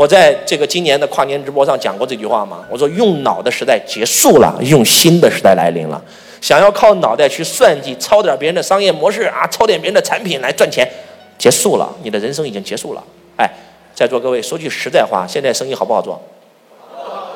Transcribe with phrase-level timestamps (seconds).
[0.00, 2.64] 我在这个今年的跨年直播上讲过这句话吗？
[2.70, 6.02] 我说用脑的时代结束了，用心的时代来临了。
[6.40, 10.90] 想要靠脑袋去算计、抄点别人的商业模式啊，抄点别人的产品来赚钱，
[11.36, 13.04] 结束了，你的人生已经结束了。
[13.36, 13.46] 哎，
[13.94, 16.18] 在座各位，说句实在话，现在生意好不好做？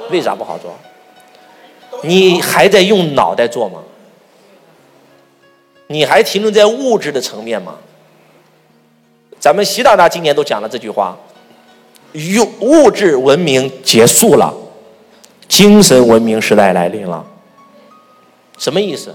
[0.08, 0.74] 为啥不好做？
[2.02, 3.80] 你还在用脑袋做吗？
[5.88, 7.74] 你还停留在物质的层面吗？
[9.38, 11.14] 咱们习大大今年都讲了这句话。
[12.14, 14.54] 用物质文明结束了，
[15.48, 17.24] 精神文明时代来临了。
[18.56, 19.14] 什么意思？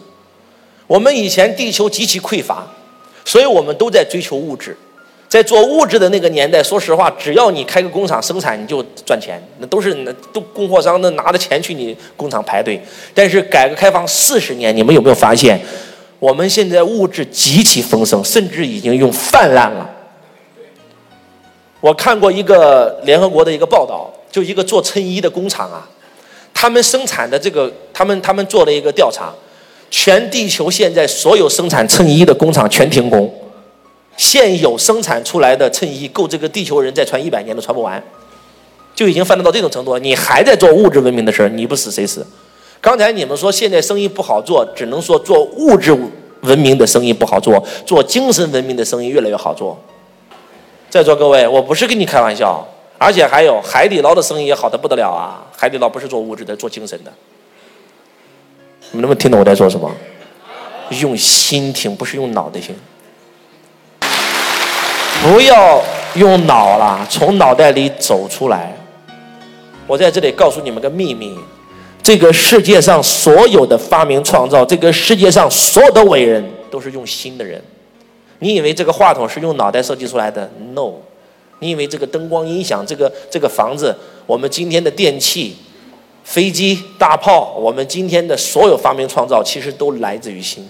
[0.86, 2.68] 我们以前地球极其匮乏，
[3.24, 4.76] 所以我们都在追求物质。
[5.30, 9.40] 在做物质的那个年代，说实话，只要你开个工厂生产，你就赚钱。
[9.60, 12.82] 那都是那都供货商那拿着钱去你工厂排队。
[13.14, 15.62] 但是改革开放四十年，你们有没有发现，
[16.18, 19.88] 我们现在物质极其丰盛，甚至已经用泛滥了。
[21.82, 25.88] 我看过一个联合国的一个报道，就一个做衬衣的工厂啊，
[26.54, 29.34] 他们生产的这个，他们他们做了一个调查，
[29.90, 33.34] 全地球现在所有生产衬衣的工厂全停工，
[34.18, 38.04] 现有生产出来的衬衣够这个地球人再穿一百年都穿不完，
[38.94, 39.98] 就已经发展到这种程度。
[39.98, 42.28] 你还在做物质文明的事儿，你不死谁死？
[42.82, 45.98] 刚才你们说现在生意不好做，只能说做物质
[46.42, 49.78] 文明的生意不好做，做精神文明的生意越来越好做。
[50.90, 55.46] 在座各位，我不是跟你开玩笑，而且还有海底捞的生意也好的不得了啊！
[55.56, 57.12] 海底捞不是做物质的，做精神的。
[58.92, 59.92] 你们能不能听懂我在说什么？
[61.02, 62.76] 用心听，不是用脑袋听。
[65.22, 65.80] 不要
[66.16, 68.76] 用脑了，从脑袋里走出来。
[69.86, 71.38] 我在这里告诉你们个秘密：
[72.02, 77.64] 这个世界上所有的发明创造，这个世界上所有的伟人，都是用心的人。
[78.40, 80.94] 你以为这个话筒是用脑袋设计出来的？No，
[81.60, 83.94] 你以为这个灯光音响、这个这个房子、
[84.26, 85.58] 我们今天的电器、
[86.24, 90.66] 飞机、大炮，我们今天的所有发明创造，其实都来自于心。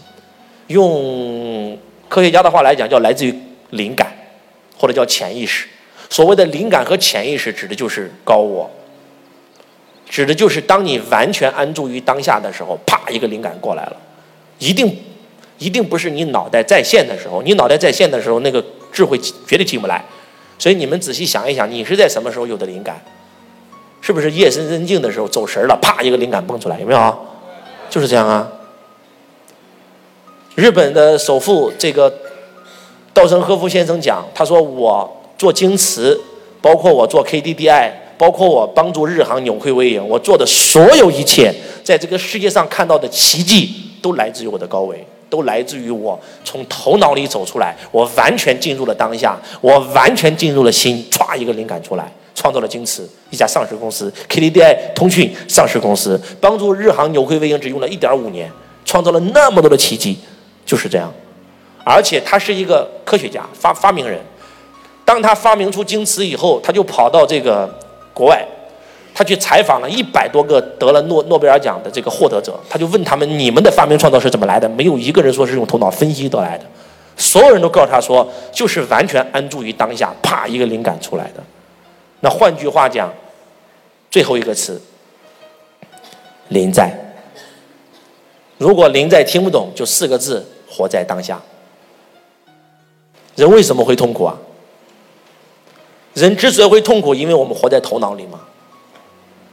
[0.68, 1.78] 用
[2.08, 3.34] 科学家的话来讲，叫来自于
[3.70, 4.12] 灵感，
[4.78, 5.68] 或者叫潜意识。
[6.10, 8.68] 所谓的灵感和潜意识，指的就是高我，
[10.10, 13.98] 指的就是当你完全安住于当下的时候，啪，一个灵感过来了，
[14.58, 14.98] 一定。
[15.59, 20.03] 一定不是你脑袋在线的时候，你脑袋在线的时候，那个智慧绝对进不来。
[20.58, 23.00] 所以你们仔细想一想，你是在什么时候有的灵感？
[24.02, 27.18] 是不是夜深人静的时候走神了，啪一个灵感蹦出来，有没有？
[27.90, 28.50] 就是这样啊。
[30.56, 32.14] 日本的首富这个
[33.14, 36.19] 稻盛和夫先生讲，他说我做京瓷，
[36.62, 41.53] 包括我做 KDDI，包括我帮助日航扭亏为盈，我做的所有一切，
[41.84, 45.06] 在这个世界上看到的奇迹，都来自于我的高维。
[45.30, 58.52] 都来自于我从头脑里走出来，我完全进入了当下，我完全进入了心，歘一个灵感出来，创造了京瓷一家上市公司，KDDI 通讯上市公司，帮助日航扭亏为盈只用了一点五年，
[58.84, 60.18] 创造了那么多的奇迹，
[60.66, 61.14] 就是这样。
[61.84, 64.20] 而且他是一个科学家，发发明人。
[65.06, 67.68] 当他发明出京瓷以后，他就跑到这个
[68.14, 68.46] 国外。
[69.19, 74.69] 他去采访了一百多个得了诺诺贝尔奖的这个获得者，他就问他们：你们的发明创造是怎么来的？
[74.69, 76.63] 没有一个人说是用头脑分析得来的，
[77.18, 81.44] 所有人都告诉他说，就是完全安住于当下，啪一个灵感出来的。
[82.22, 83.13] 那换句话讲，
[84.09, 84.81] 最后一个词，
[86.47, 86.90] 临在。
[88.57, 91.41] 如果临在听不懂，就四个字：活在当下。
[93.36, 94.38] 人为什么会痛苦啊？
[96.13, 98.40] 人之所以会痛苦，因为我们活在头脑里嘛。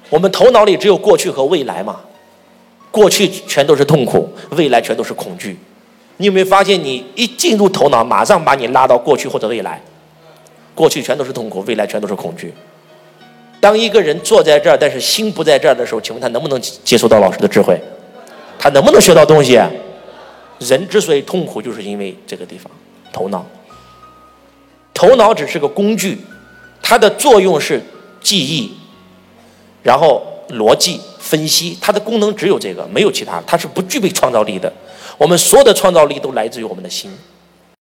[0.09, 2.01] 我们头脑里只有过去和未来嘛，
[2.91, 5.59] 过去全都是痛苦，未来全都是恐惧。
[6.19, 9.83] 你有没有发现，你一进入头脑，马上把你拉到过去或者未来？
[10.75, 12.55] 过去全都是痛苦，未来全都是恐惧。
[13.61, 17.81] 当一个人坐在这儿，但是心不在这儿的时候，请问他能不能接受到老师的智慧？
[18.59, 19.61] 他能不能学到东西？
[20.61, 22.71] 人之所以痛苦，就是因为这个地方，
[23.13, 23.45] 头脑。
[24.95, 26.19] 头脑只是个工具，
[26.81, 27.83] 它的作用是
[28.23, 28.73] 记忆。
[29.87, 34.73] 然后逻辑分析，它的功能只有这个，没有其他，它是不具备创造力的。
[35.17, 37.09] 我们所有的创造力都来自于我们的心。